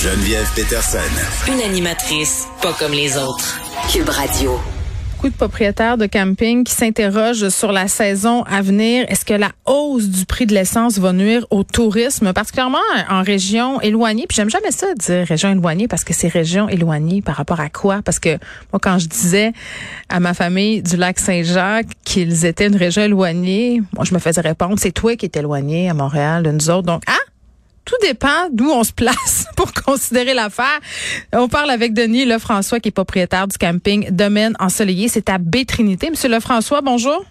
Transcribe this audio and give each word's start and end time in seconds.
Geneviève 0.00 0.48
Peterson. 0.54 0.98
Une 1.52 1.60
animatrice 1.60 2.46
pas 2.62 2.72
comme 2.72 2.92
les 2.92 3.16
autres. 3.16 3.60
Cube 3.92 4.08
Radio. 4.08 4.52
Beaucoup 5.16 5.28
de 5.28 5.34
propriétaires 5.34 5.98
de 5.98 6.06
camping 6.06 6.62
qui 6.62 6.72
s'interrogent 6.72 7.48
sur 7.48 7.72
la 7.72 7.88
saison 7.88 8.44
à 8.44 8.62
venir. 8.62 9.06
Est-ce 9.08 9.24
que 9.24 9.34
la 9.34 9.50
hausse 9.66 10.08
du 10.08 10.24
prix 10.24 10.46
de 10.46 10.54
l'essence 10.54 10.98
va 10.98 11.12
nuire 11.12 11.44
au 11.50 11.64
tourisme, 11.64 12.32
particulièrement 12.32 12.78
en 13.10 13.24
région 13.24 13.80
éloignée? 13.80 14.26
Puis 14.28 14.36
j'aime 14.36 14.50
jamais 14.50 14.70
ça 14.70 14.94
dire 14.94 15.26
région 15.26 15.50
éloignée 15.50 15.88
parce 15.88 16.04
que 16.04 16.14
c'est 16.14 16.28
région 16.28 16.68
éloignée 16.68 17.20
par 17.20 17.34
rapport 17.34 17.58
à 17.58 17.68
quoi? 17.68 18.00
Parce 18.04 18.20
que 18.20 18.38
moi, 18.72 18.78
quand 18.80 19.00
je 19.00 19.08
disais 19.08 19.52
à 20.08 20.20
ma 20.20 20.32
famille 20.32 20.80
du 20.80 20.96
lac 20.96 21.18
Saint-Jacques 21.18 21.88
qu'ils 22.04 22.46
étaient 22.46 22.68
une 22.68 22.76
région 22.76 23.02
éloignée, 23.02 23.82
moi, 23.96 24.04
je 24.04 24.14
me 24.14 24.20
faisais 24.20 24.42
répondre, 24.42 24.76
c'est 24.78 24.92
toi 24.92 25.16
qui 25.16 25.26
es 25.26 25.32
éloigné 25.36 25.90
à 25.90 25.94
Montréal 25.94 26.44
de 26.44 26.52
nous 26.52 26.70
autres. 26.70 26.86
Donc, 26.86 27.02
ah! 27.08 27.27
Tout 27.88 28.06
dépend 28.06 28.50
d'où 28.52 28.70
on 28.70 28.84
se 28.84 28.92
place 28.92 29.46
pour 29.56 29.72
considérer 29.72 30.34
l'affaire. 30.34 30.78
On 31.32 31.48
parle 31.48 31.70
avec 31.70 31.94
Denis 31.94 32.26
Lefrançois, 32.26 32.80
qui 32.80 32.88
est 32.88 32.92
propriétaire 32.92 33.48
du 33.48 33.56
camping 33.56 34.10
Domaine 34.10 34.54
Ensoleillé. 34.60 35.08
C'est 35.08 35.30
à 35.30 35.38
Bétrinité. 35.38 36.10
Monsieur 36.10 36.28
Lefrançois, 36.28 36.82
bonjour. 36.82 37.24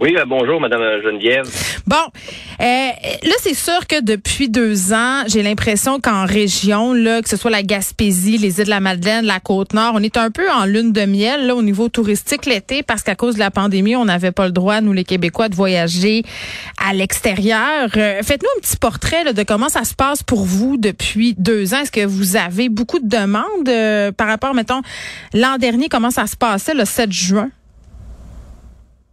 Oui, 0.00 0.14
euh, 0.16 0.24
bonjour, 0.24 0.60
Madame 0.60 0.80
Geneviève. 1.02 1.50
Bon, 1.84 1.96
euh, 1.96 2.64
là, 2.64 3.34
c'est 3.40 3.54
sûr 3.54 3.84
que 3.88 4.00
depuis 4.00 4.48
deux 4.48 4.92
ans, 4.92 5.24
j'ai 5.26 5.42
l'impression 5.42 5.98
qu'en 5.98 6.24
région, 6.24 6.92
là, 6.92 7.20
que 7.20 7.28
ce 7.28 7.36
soit 7.36 7.50
la 7.50 7.64
Gaspésie, 7.64 8.38
les 8.38 8.60
îles 8.60 8.66
de 8.66 8.70
la 8.70 8.78
Madeleine, 8.78 9.24
la 9.24 9.40
Côte-Nord, 9.40 9.94
on 9.96 10.02
est 10.02 10.16
un 10.16 10.30
peu 10.30 10.48
en 10.52 10.66
lune 10.66 10.92
de 10.92 11.04
miel 11.04 11.48
là, 11.48 11.56
au 11.56 11.62
niveau 11.62 11.88
touristique 11.88 12.46
l'été 12.46 12.84
parce 12.84 13.02
qu'à 13.02 13.16
cause 13.16 13.34
de 13.34 13.40
la 13.40 13.50
pandémie, 13.50 13.96
on 13.96 14.04
n'avait 14.04 14.30
pas 14.30 14.46
le 14.46 14.52
droit, 14.52 14.80
nous 14.80 14.92
les 14.92 15.02
Québécois, 15.02 15.48
de 15.48 15.56
voyager 15.56 16.22
à 16.88 16.94
l'extérieur. 16.94 17.88
Euh, 17.96 18.22
faites-nous 18.22 18.50
un 18.56 18.60
petit 18.60 18.76
portrait 18.76 19.24
là, 19.24 19.32
de 19.32 19.42
comment 19.42 19.68
ça 19.68 19.82
se 19.82 19.94
passe 19.94 20.22
pour 20.22 20.44
vous 20.44 20.76
depuis 20.76 21.34
deux 21.36 21.74
ans. 21.74 21.80
Est-ce 21.80 21.90
que 21.90 22.06
vous 22.06 22.36
avez 22.36 22.68
beaucoup 22.68 23.00
de 23.00 23.08
demandes 23.08 24.14
par 24.14 24.28
rapport, 24.28 24.54
mettons, 24.54 24.80
l'an 25.34 25.56
dernier, 25.58 25.88
comment 25.88 26.12
ça 26.12 26.28
se 26.28 26.36
passait 26.36 26.74
le 26.74 26.84
7 26.84 27.10
juin? 27.10 27.50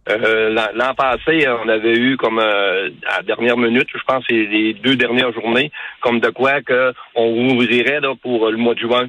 Euh, 0.08 0.50
L'an 0.74 0.94
passé, 0.94 1.46
on 1.48 1.68
avait 1.68 1.96
eu 1.96 2.16
comme 2.16 2.38
euh, 2.38 2.90
à 3.08 3.18
la 3.18 3.22
dernière 3.22 3.56
minute, 3.56 3.88
je 3.92 4.02
pense, 4.06 4.24
les 4.30 4.74
deux 4.74 4.96
dernières 4.96 5.32
journées, 5.32 5.72
comme 6.00 6.20
de 6.20 6.30
quoi 6.30 6.60
qu'on 6.62 7.50
ouvrirait 7.50 8.00
là, 8.00 8.14
pour 8.22 8.50
le 8.50 8.56
mois 8.56 8.74
de 8.74 8.80
juin. 8.80 9.08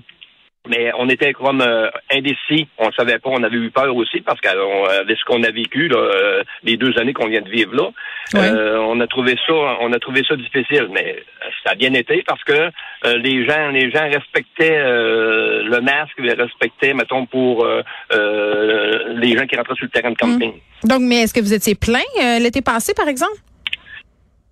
Mais 0.69 0.91
on 0.97 1.09
était 1.09 1.33
comme 1.33 1.61
euh, 1.61 1.89
indécis. 2.11 2.67
On 2.77 2.91
savait 2.91 3.19
pas. 3.19 3.29
On 3.29 3.43
avait 3.43 3.57
eu 3.57 3.71
peur 3.71 3.95
aussi 3.95 4.21
parce 4.21 4.39
qu'avec 4.41 5.17
ce 5.17 5.25
qu'on 5.25 5.43
a 5.43 5.51
vécu 5.51 5.87
là, 5.87 5.97
euh, 5.97 6.43
les 6.63 6.77
deux 6.77 6.97
années 6.99 7.13
qu'on 7.13 7.27
vient 7.27 7.41
de 7.41 7.49
vivre 7.49 7.75
là, 7.75 7.89
euh, 8.35 8.77
on 8.77 8.99
a 8.99 9.07
trouvé 9.07 9.35
ça, 9.45 9.53
on 9.53 9.91
a 9.93 9.99
trouvé 9.99 10.23
ça 10.27 10.35
difficile. 10.35 10.87
Mais 10.91 11.23
ça 11.63 11.71
a 11.71 11.75
bien 11.75 11.93
été 11.93 12.23
parce 12.27 12.43
que 12.43 12.69
les 13.17 13.47
gens, 13.47 13.69
les 13.69 13.91
gens 13.91 14.09
respectaient 14.09 14.83
le 14.83 15.79
masque, 15.81 16.17
les 16.19 16.33
respectaient, 16.33 16.93
mettons, 16.93 17.25
pour 17.25 17.65
les 17.65 19.37
gens 19.37 19.45
qui 19.45 19.55
rentraient 19.55 19.75
sur 19.75 19.85
le 19.85 19.89
terrain 19.89 20.11
de 20.11 20.17
camping. 20.17 20.53
Mmh. 20.53 20.87
Donc, 20.87 21.01
mais 21.01 21.23
est-ce 21.23 21.33
que 21.33 21.39
vous 21.39 21.53
étiez 21.53 21.75
plein 21.75 22.03
l'été 22.39 22.61
passé, 22.61 22.93
par 22.93 23.07
exemple? 23.07 23.37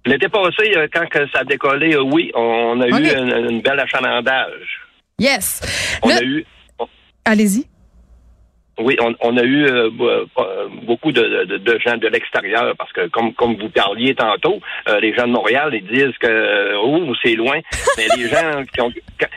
L'été 0.05 0.29
passé, 0.29 0.71
quand 0.93 1.07
ça 1.33 1.39
a 1.39 1.43
décollé, 1.43 1.97
oui, 1.97 2.31
on 2.35 2.79
a 2.79 2.87
eu 2.87 2.91
une, 2.91 3.49
une 3.49 3.61
belle 3.61 3.79
achalandage. 3.79 4.84
Yes. 5.19 5.61
On 6.03 6.09
a 6.09 6.21
eu. 6.21 6.45
Allez-y. 7.23 7.65
Oui, 8.77 8.97
on, 8.99 9.15
on, 9.21 9.37
a 9.37 9.43
eu 9.43 9.65
euh, 9.65 9.89
euh, 10.01 10.67
beaucoup 10.83 11.13
de, 11.13 11.45
de, 11.45 11.57
de, 11.57 11.79
gens 11.79 11.95
de 11.95 12.09
l'extérieur 12.09 12.75
parce 12.77 12.91
que 12.91 13.07
comme 13.07 13.33
comme 13.33 13.55
vous 13.55 13.69
parliez 13.69 14.13
tantôt, 14.13 14.59
euh, 14.89 14.99
les 14.99 15.13
gens 15.13 15.27
de 15.27 15.31
Montréal 15.31 15.73
ils 15.73 15.87
disent 15.87 16.17
que 16.19 16.75
oh 16.83 17.13
c'est 17.23 17.35
loin, 17.35 17.61
mais 17.95 18.07
les 18.17 18.27
gens 18.27 18.63
qui 18.73 18.81
ont 18.81 18.91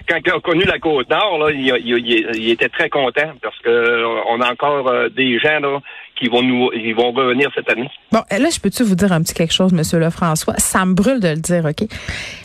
quand, 0.08 0.18
ils 0.26 0.32
ont 0.32 0.40
connu 0.40 0.64
la 0.64 0.80
côte 0.80 1.08
nord 1.08 1.38
là, 1.38 1.52
ils, 1.52 1.72
ils, 1.84 2.30
ils 2.34 2.50
étaient 2.50 2.68
très 2.68 2.90
contents 2.90 3.32
parce 3.40 3.56
que 3.60 4.04
on 4.28 4.40
a 4.40 4.50
encore 4.50 5.08
des 5.10 5.38
gens 5.38 5.60
là 5.60 5.78
qui 6.18 6.28
vont 6.28 6.42
nous, 6.42 6.70
ils 6.72 6.94
revenir 6.94 7.50
cette 7.54 7.70
année. 7.70 7.88
Bon, 8.12 8.20
là, 8.30 8.48
je 8.50 8.58
peux-tu 8.58 8.82
vous 8.82 8.94
dire 8.94 9.12
un 9.12 9.22
petit 9.22 9.34
quelque 9.34 9.52
chose, 9.52 9.72
Monsieur 9.72 9.98
Lefrançois? 9.98 10.54
Ça 10.58 10.84
me 10.84 10.94
brûle 10.94 11.20
de 11.20 11.28
le 11.28 11.36
dire, 11.36 11.64
OK? 11.64 11.88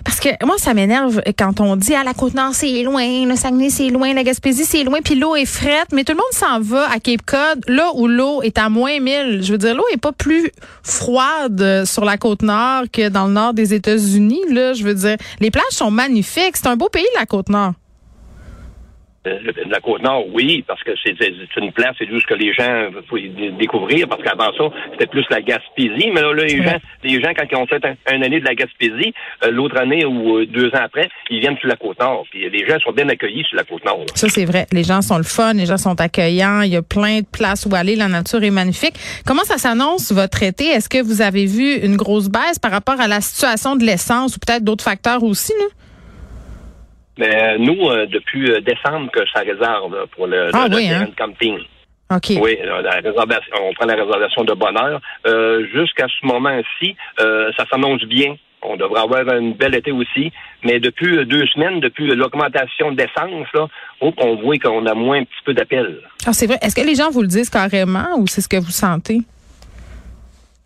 Parce 0.05 0.19
que 0.19 0.29
moi, 0.45 0.55
ça 0.57 0.73
m'énerve 0.73 1.21
quand 1.37 1.59
on 1.59 1.75
dit, 1.75 1.95
ah, 1.95 2.03
la 2.03 2.13
Côte-Nord, 2.13 2.53
c'est 2.53 2.83
loin, 2.83 3.25
le 3.25 3.35
Saguenay, 3.35 3.69
c'est 3.69 3.89
loin, 3.89 4.13
la 4.13 4.23
Gaspésie, 4.23 4.65
c'est 4.65 4.83
loin, 4.83 4.99
puis 5.03 5.15
l'eau 5.15 5.35
est 5.35 5.45
frette, 5.45 5.87
mais 5.91 6.03
tout 6.03 6.13
le 6.13 6.17
monde 6.17 6.25
s'en 6.31 6.59
va 6.59 6.89
à 6.91 6.99
Cape 6.99 7.23
Cod, 7.25 7.63
là 7.67 7.91
où 7.95 8.07
l'eau 8.07 8.41
est 8.41 8.57
à 8.57 8.69
moins 8.69 8.99
1000. 8.99 9.41
Je 9.43 9.51
veux 9.51 9.57
dire, 9.57 9.75
l'eau 9.75 9.85
est 9.93 10.01
pas 10.01 10.11
plus 10.11 10.51
froide 10.83 11.85
sur 11.85 12.05
la 12.05 12.17
Côte-Nord 12.17 12.83
que 12.91 13.09
dans 13.09 13.27
le 13.27 13.33
nord 13.33 13.53
des 13.53 13.73
États-Unis, 13.73 14.41
là. 14.49 14.73
Je 14.73 14.83
veux 14.83 14.95
dire, 14.95 15.17
les 15.39 15.51
plages 15.51 15.63
sont 15.71 15.91
magnifiques. 15.91 16.55
C'est 16.55 16.67
un 16.67 16.75
beau 16.75 16.89
pays, 16.89 17.05
la 17.17 17.25
Côte-Nord. 17.25 17.73
Euh, 19.25 19.39
la 19.69 19.79
Côte-Nord, 19.79 20.25
oui, 20.33 20.65
parce 20.67 20.83
que 20.83 20.91
c'est 21.01 21.15
une 21.57 21.71
place, 21.71 21.95
c'est 21.97 22.09
juste 22.09 22.25
que 22.25 22.33
les 22.33 22.53
gens 22.53 22.89
faut 23.07 23.17
découvrir, 23.57 24.07
parce 24.09 24.21
qu'avant 24.21 24.51
ça, 24.57 24.75
c'était 24.91 25.07
plus 25.07 25.25
la 25.29 25.41
Gaspésie, 25.41 26.11
mais 26.13 26.21
là, 26.21 26.33
les 26.33 26.61
gens, 26.61 26.77
les 27.03 27.21
gens, 27.21 27.31
quand 27.33 27.45
ils 27.49 27.55
ont 27.55 27.65
fait 27.65 27.81
un, 27.85 28.21
année 28.21 28.41
de 28.41 28.45
la 28.45 28.53
Gaspésie, 28.53 29.13
euh, 29.45 29.51
l'autre 29.51 29.77
année 29.77 30.03
ou 30.03 30.39
euh, 30.39 30.45
deux 30.45 30.67
ans 30.69 30.83
après, 30.83 31.09
ils 31.29 31.39
viennent 31.39 31.57
sur 31.57 31.69
la 31.69 31.77
Côte-Nord. 31.77 32.25
Puis 32.31 32.49
les 32.49 32.67
gens 32.67 32.77
sont 32.79 32.91
bien 32.91 33.07
accueillis 33.07 33.45
sur 33.45 33.55
la 33.55 33.63
Côte-Nord. 33.63 34.05
Ça, 34.15 34.27
c'est 34.27 34.45
vrai. 34.45 34.67
Les 34.73 34.83
gens 34.83 35.01
sont 35.01 35.17
le 35.17 35.23
fun, 35.23 35.53
les 35.53 35.65
gens 35.67 35.77
sont 35.77 35.99
accueillants, 36.01 36.61
il 36.61 36.73
y 36.73 36.77
a 36.77 36.81
plein 36.81 37.21
de 37.21 37.25
places 37.25 37.65
où 37.65 37.73
aller, 37.73 37.95
la 37.95 38.09
nature 38.09 38.43
est 38.43 38.51
magnifique. 38.51 38.95
Comment 39.25 39.43
ça 39.45 39.57
s'annonce, 39.57 40.11
votre 40.11 40.43
été? 40.43 40.65
Est-ce 40.65 40.89
que 40.89 41.01
vous 41.01 41.21
avez 41.21 41.45
vu 41.45 41.75
une 41.77 41.95
grosse 41.95 42.27
baisse 42.27 42.59
par 42.61 42.71
rapport 42.71 42.99
à 42.99 43.07
la 43.07 43.21
situation 43.21 43.77
de 43.77 43.85
l'essence 43.85 44.35
ou 44.35 44.39
peut-être 44.39 44.65
d'autres 44.65 44.83
facteurs 44.83 45.23
aussi, 45.23 45.53
là? 45.57 45.65
Mais 47.17 47.35
euh, 47.35 47.57
nous, 47.59 47.89
euh, 47.89 48.05
depuis 48.07 48.51
euh, 48.51 48.61
décembre 48.61 49.11
que 49.11 49.21
ça 49.33 49.41
réserve 49.41 50.07
pour 50.15 50.27
le, 50.27 50.49
ah, 50.53 50.67
le, 50.67 50.75
oui, 50.75 50.89
hein? 50.89 51.07
camping. 51.17 51.59
OK. 52.11 52.33
Oui, 52.41 52.57
la 52.63 52.91
réservation, 52.91 53.55
on 53.61 53.73
prend 53.73 53.85
la 53.85 53.95
réservation 53.95 54.43
de 54.43 54.53
bonne 54.53 54.77
heure. 54.77 55.01
Jusqu'à 55.73 56.05
ce 56.07 56.27
moment-ci, 56.27 56.95
ça 57.17 57.65
s'annonce 57.71 58.03
bien. 58.03 58.35
On 58.61 58.77
devrait 58.77 59.01
avoir 59.01 59.27
une 59.35 59.53
belle 59.53 59.73
été 59.73 59.91
aussi. 59.91 60.31
Mais 60.63 60.79
depuis 60.79 61.25
deux 61.25 61.47
semaines, 61.47 61.79
depuis 61.79 62.05
l'augmentation 62.07 62.91
d'essence, 62.91 63.47
là, 63.55 63.67
on 64.01 64.35
voit 64.35 64.59
qu'on 64.59 64.85
a 64.85 64.93
moins 64.93 65.21
un 65.21 65.23
petit 65.23 65.41
peu 65.43 65.55
d'appels. 65.55 66.01
Ah, 66.27 66.33
c'est 66.33 66.45
vrai. 66.45 66.59
Est-ce 66.61 66.75
que 66.75 66.85
les 66.85 66.93
gens 66.93 67.09
vous 67.09 67.21
le 67.21 67.27
disent 67.27 67.49
carrément 67.49 68.05
ou 68.19 68.27
c'est 68.27 68.41
ce 68.41 68.49
que 68.49 68.57
vous 68.57 68.71
sentez? 68.71 69.21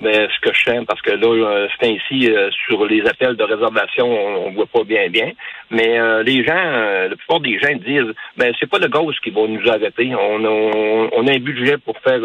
Mais 0.02 0.28
ce 0.28 0.40
que 0.42 0.54
je 0.54 0.64
sens, 0.64 0.86
parce 0.86 1.02
que 1.02 1.12
là, 1.12 1.28
euh, 1.28 1.68
c'est 1.80 1.88
ainsi, 1.88 2.30
euh, 2.32 2.52
sur 2.68 2.86
les 2.86 3.02
appels 3.08 3.36
de 3.36 3.44
réservation, 3.44 4.08
on, 4.08 4.52
voit 4.52 4.68
pas 4.68 4.84
bien 4.84 5.10
bien. 5.10 5.32
Mais 5.72 6.00
euh, 6.00 6.22
les 6.22 6.46
gens, 6.46 6.54
la 6.54 7.16
plupart 7.16 7.40
des 7.40 7.58
gens 7.60 7.74
disent 7.74 8.14
ben 8.38 8.54
c'est 8.60 8.70
pas 8.70 8.78
le 8.78 8.90
gauche 8.90 9.20
qui 9.24 9.32
va 9.32 9.48
nous 9.48 9.68
arrêter. 9.68 10.14
On, 10.14 10.44
on, 10.46 11.10
on 11.12 11.28
a 11.28 11.32
un 11.32 11.40
budget 11.40 11.78
pour 11.78 11.98
faire 12.00 12.22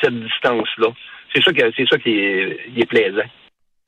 cette 0.00 0.18
distance-là. 0.18 0.88
C'est 1.34 1.42
ça 1.42 1.52
qui 1.52 1.60
c'est 1.76 1.88
ça 1.88 1.98
qui 1.98 2.18
est 2.18 2.88
plaisant. 2.88 3.28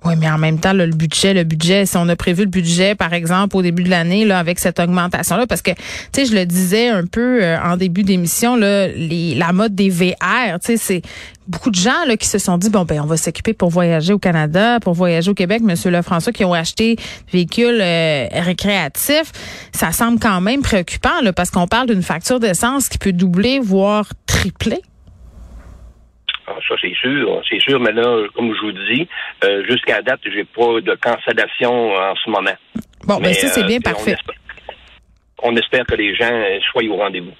Oui, 0.05 0.15
mais 0.19 0.29
en 0.29 0.37
même 0.37 0.59
temps, 0.59 0.75
le 0.75 0.87
budget, 0.89 1.33
le 1.33 1.45
budget, 1.45 1.87
si 1.87 1.97
on 1.97 2.07
a 2.11 2.17
prévu 2.17 2.43
le 2.43 2.51
budget, 2.51 2.95
par 2.95 3.15
exemple, 3.15 3.57
au 3.57 3.63
début 3.63 3.83
de 3.83 3.89
l'année, 3.89 4.27
là, 4.27 4.39
avec 4.39 4.59
cette 4.59 4.79
augmentation-là, 4.79 5.47
parce 5.47 5.63
que, 5.63 5.71
tu 5.71 5.79
sais, 6.13 6.27
je 6.27 6.35
le 6.35 6.45
disais 6.45 6.89
un 6.89 7.07
peu 7.07 7.43
euh, 7.43 7.57
en 7.63 7.79
début 7.79 8.03
d'émission, 8.03 8.55
là, 8.55 8.89
les, 8.89 9.35
la 9.35 9.53
mode 9.53 9.75
des 9.75 9.89
VR, 9.89 10.61
tu 10.61 10.67
sais, 10.67 10.77
c'est 10.77 11.03
beaucoup 11.47 11.71
de 11.71 11.77
gens 11.77 12.05
là 12.07 12.17
qui 12.17 12.27
se 12.27 12.39
sont 12.39 12.57
dit 12.57 12.71
bon 12.71 12.87
ben 12.87 13.03
on 13.03 13.07
va 13.07 13.19
s'occuper 13.19 13.53
pour 13.53 13.69
voyager 13.69 14.15
au 14.15 14.19
Canada, 14.19 14.81
pour 14.81 14.95
voyager 14.95 15.31
au 15.31 15.35
Québec, 15.35 15.61
Monsieur 15.63 15.91
Lefrançois, 15.91 16.33
qui 16.33 16.45
ont 16.45 16.55
acheté 16.55 16.97
véhicules 17.33 17.81
euh, 17.83 18.27
récréatifs, 18.33 19.31
ça 19.73 19.93
semble 19.93 20.19
quand 20.19 20.41
même 20.41 20.63
préoccupant 20.63 21.21
là, 21.23 21.33
parce 21.35 21.51
qu'on 21.51 21.67
parle 21.67 21.89
d'une 21.89 22.03
facture 22.03 22.41
d'essence 22.41 22.89
qui 22.89 22.97
peut 22.97 23.13
doubler 23.13 23.61
voire 23.61 24.09
tripler. 24.27 24.81
Ah, 26.47 26.57
ça, 26.69 26.75
c'est 26.81 26.95
sûr, 26.95 27.43
c'est 27.49 27.61
sûr, 27.61 27.81
mais 27.81 27.93
là, 27.93 28.27
comme 28.35 28.55
je 28.55 28.61
vous 28.61 28.73
dis, 28.73 29.09
euh, 29.45 29.65
jusqu'à 29.69 30.03
date, 30.03 30.21
j'ai 30.25 30.45
pas 30.45 30.81
de 30.81 30.95
cancellation 30.97 31.95
en 31.95 32.15
ce 32.17 32.29
moment. 32.29 32.57
Bon, 33.05 33.19
mais, 33.19 33.29
ben, 33.29 33.35
ça, 33.35 33.49
c'est 33.49 33.63
euh, 33.63 33.67
bien 33.67 33.81
parfait. 33.81 34.17
On 35.43 35.55
espère, 35.57 35.85
que 35.87 35.95
les 35.95 36.15
gens 36.15 36.31
soient 36.71 36.85
au 36.85 36.97
rendez-vous. 36.97 37.33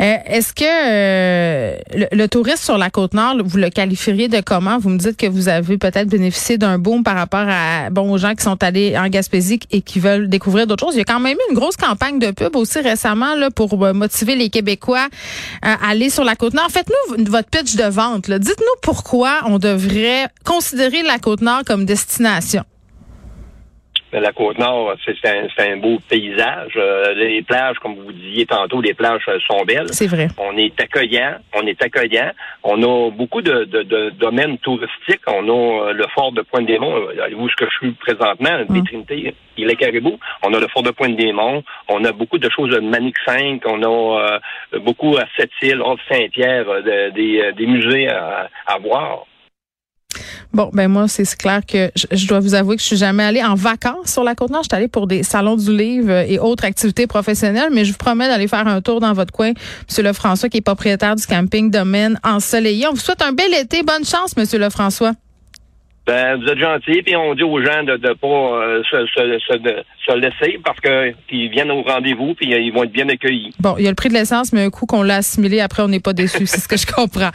Euh, 0.00 0.16
est-ce 0.26 0.52
que 0.52 0.64
euh, 0.64 1.76
le, 2.12 2.26
tourisme 2.28 2.62
sur 2.62 2.78
la 2.78 2.90
côte 2.90 3.14
nord, 3.14 3.36
vous 3.44 3.58
le 3.58 3.68
qualifieriez 3.68 4.28
de 4.28 4.40
comment? 4.40 4.78
Vous 4.78 4.90
me 4.90 4.98
dites 4.98 5.16
que 5.16 5.26
vous 5.26 5.48
avez 5.48 5.76
peut-être 5.76 6.08
bénéficié 6.08 6.56
d'un 6.56 6.78
boom 6.78 7.02
par 7.02 7.16
rapport 7.16 7.46
à 7.48 7.90
bon 7.90 8.12
aux 8.12 8.18
gens 8.18 8.34
qui 8.34 8.44
sont 8.44 8.62
allés 8.62 8.96
en 8.96 9.08
Gaspésie 9.08 9.58
et 9.72 9.80
qui 9.80 9.98
veulent 9.98 10.28
découvrir 10.28 10.66
d'autres 10.66 10.86
choses. 10.86 10.94
Il 10.94 10.98
y 10.98 11.02
a 11.02 11.04
quand 11.04 11.20
même 11.20 11.36
eu 11.36 11.50
une 11.52 11.58
grosse 11.58 11.76
campagne 11.76 12.18
de 12.18 12.30
pub 12.30 12.54
aussi 12.54 12.78
récemment 12.80 13.34
là 13.34 13.50
pour 13.50 13.84
euh, 13.84 13.92
motiver 13.92 14.36
les 14.36 14.50
Québécois 14.50 15.08
à 15.62 15.90
aller 15.90 16.10
sur 16.10 16.24
la 16.24 16.36
côte 16.36 16.54
nord. 16.54 16.68
Faites-nous 16.70 17.24
votre 17.24 17.48
pitch 17.48 17.74
de 17.74 17.84
vente. 17.84 18.30
Dites-nous 18.30 18.80
pourquoi 18.82 19.40
on 19.46 19.58
devrait 19.58 20.28
considérer 20.44 21.02
la 21.02 21.18
côte 21.18 21.40
nord 21.40 21.62
comme 21.66 21.84
destination. 21.84 22.62
La 24.12 24.32
Côte-Nord, 24.32 24.94
c'est 25.04 25.16
un, 25.28 25.48
un, 25.58 25.76
beau 25.76 25.98
paysage. 26.08 26.72
Euh, 26.76 27.14
les 27.14 27.42
plages, 27.42 27.78
comme 27.78 27.94
vous 27.94 28.12
disiez 28.12 28.46
tantôt, 28.46 28.80
les 28.80 28.94
plages 28.94 29.22
euh, 29.28 29.38
sont 29.46 29.64
belles. 29.64 29.88
C'est 29.92 30.06
vrai. 30.06 30.28
On 30.38 30.56
est 30.56 30.80
accueillant. 30.80 31.36
On 31.54 31.66
est 31.66 31.82
accueillant. 31.82 32.30
On 32.62 32.82
a 32.82 33.10
beaucoup 33.10 33.42
de, 33.42 33.64
de, 33.64 33.82
de 33.82 34.10
domaines 34.10 34.58
touristiques. 34.58 35.20
On 35.26 35.48
a 35.48 35.88
euh, 35.88 35.92
le 35.92 36.04
fort 36.14 36.32
de 36.32 36.42
Pointe-des-Monts, 36.42 37.08
où 37.36 37.48
ce 37.48 37.56
que 37.56 37.66
je 37.66 37.76
suis 37.76 37.92
présentement, 37.92 38.64
des 38.68 38.78
hum. 38.78 38.86
Trinités, 38.86 39.34
il 39.56 39.70
est 39.70 39.76
Caribou. 39.76 40.18
On 40.42 40.54
a 40.54 40.60
le 40.60 40.68
fort 40.68 40.82
de 40.82 40.90
Pointe-des-Monts. 40.90 41.62
On 41.88 42.04
a 42.04 42.12
beaucoup 42.12 42.38
de 42.38 42.48
choses 42.48 42.70
de 42.70 42.80
Manic 42.80 43.16
5. 43.26 43.62
On 43.66 43.82
a 43.82 44.40
beaucoup 44.78 45.16
à 45.16 45.24
Sept-Îles, 45.36 45.82
Saint-Pierre, 46.10 46.64
des, 47.14 47.52
des 47.56 47.66
musées 47.66 48.08
à, 48.08 48.48
à 48.66 48.78
voir. 48.78 49.26
Bon, 50.52 50.70
ben 50.72 50.88
moi, 50.88 51.08
c'est 51.08 51.26
clair 51.36 51.60
que 51.66 51.90
je, 51.94 52.26
dois 52.26 52.40
vous 52.40 52.54
avouer 52.54 52.76
que 52.76 52.82
je 52.82 52.86
suis 52.86 52.96
jamais 52.96 53.22
allée 53.22 53.44
en 53.44 53.54
vacances 53.54 54.12
sur 54.12 54.24
la 54.24 54.34
Côte-Nord. 54.34 54.62
Je 54.62 54.68
suis 54.70 54.76
allée 54.76 54.88
pour 54.88 55.06
des 55.06 55.22
salons 55.22 55.56
du 55.56 55.76
livre 55.76 56.10
et 56.10 56.38
autres 56.38 56.64
activités 56.64 57.06
professionnelles, 57.06 57.68
mais 57.70 57.84
je 57.84 57.92
vous 57.92 57.98
promets 57.98 58.28
d'aller 58.28 58.48
faire 58.48 58.66
un 58.66 58.80
tour 58.80 59.00
dans 59.00 59.12
votre 59.12 59.32
coin. 59.32 59.52
Monsieur 59.88 60.02
Lefrançois, 60.02 60.48
qui 60.48 60.58
est 60.58 60.62
propriétaire 60.62 61.16
du 61.16 61.26
camping 61.26 61.70
Domaine 61.70 62.18
Ensoleillé. 62.24 62.86
On 62.88 62.92
vous 62.92 63.00
souhaite 63.00 63.22
un 63.22 63.32
bel 63.32 63.52
été. 63.54 63.82
Bonne 63.82 64.04
chance, 64.04 64.36
Monsieur 64.36 64.58
Lefrançois. 64.58 65.12
Ben, 66.08 66.40
vous 66.40 66.46
êtes 66.46 66.58
gentil, 66.58 67.02
puis 67.02 67.14
on 67.16 67.34
dit 67.34 67.42
aux 67.42 67.62
gens 67.62 67.82
de 67.82 67.92
ne 67.92 68.14
pas 68.14 68.26
euh, 68.26 68.82
se, 68.90 69.06
se, 69.14 69.38
se, 70.06 70.16
laisser 70.16 70.58
parce 70.64 70.80
que 70.80 71.12
qu'ils 71.28 71.50
viennent 71.50 71.70
au 71.70 71.82
rendez-vous, 71.82 72.32
puis 72.32 72.54
euh, 72.54 72.60
ils 72.60 72.72
vont 72.72 72.84
être 72.84 72.92
bien 72.92 73.06
accueillis. 73.10 73.52
Bon, 73.60 73.74
il 73.76 73.84
y 73.84 73.86
a 73.86 73.90
le 73.90 73.94
prix 73.94 74.08
de 74.08 74.14
l'essence, 74.14 74.54
mais 74.54 74.62
un 74.62 74.70
coup 74.70 74.86
qu'on 74.86 75.02
l'a 75.02 75.16
assimilé, 75.16 75.60
après 75.60 75.82
on 75.82 75.88
n'est 75.88 76.00
pas 76.00 76.14
déçu, 76.14 76.46
c'est 76.46 76.62
ce 76.62 76.66
que 76.68 76.78
je 76.78 76.86
comprends. 76.86 77.28